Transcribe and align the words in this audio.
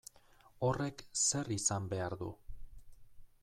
Horrek 0.67 1.03
zer 1.25 1.51
izan 1.59 1.87
behar 1.93 2.19
du? 2.23 2.33